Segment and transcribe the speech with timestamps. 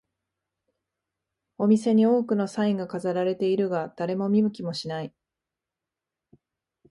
[1.59, 5.13] お店に多くのサインが飾られているが、誰も見向きもしない